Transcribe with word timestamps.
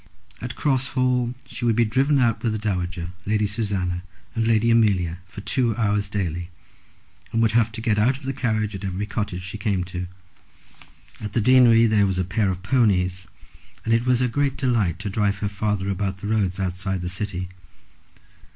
At 0.41 0.55
Cross 0.55 0.87
Hall 0.93 1.35
she 1.45 1.63
would 1.63 1.75
be 1.75 1.85
driven 1.85 2.17
out 2.17 2.41
with 2.41 2.53
the 2.53 2.57
Dowager, 2.57 3.09
Lady 3.23 3.45
Susanna, 3.45 4.01
and 4.33 4.47
Lady 4.47 4.71
Amelia, 4.71 5.19
for 5.27 5.41
two 5.41 5.75
hours 5.75 6.09
daily, 6.09 6.49
and 7.31 7.39
would 7.39 7.51
have 7.51 7.71
to 7.73 7.81
get 7.81 7.99
out 7.99 8.17
of 8.17 8.23
the 8.23 8.33
carriage 8.33 8.73
at 8.73 8.83
every 8.83 9.05
cottage 9.05 9.43
she 9.43 9.59
came 9.59 9.83
to. 9.83 10.07
At 11.23 11.33
the 11.33 11.39
deanery 11.39 11.85
there 11.85 12.07
was 12.07 12.17
a 12.17 12.25
pair 12.25 12.49
of 12.49 12.63
ponies, 12.63 13.27
and 13.85 13.93
it 13.93 14.07
was 14.07 14.21
her 14.21 14.27
great 14.27 14.57
delight 14.57 14.97
to 15.01 15.09
drive 15.11 15.37
her 15.37 15.47
father 15.47 15.87
about 15.91 16.17
the 16.17 16.25
roads 16.25 16.59
outside 16.59 17.01
the 17.03 17.07
city. 17.07 17.49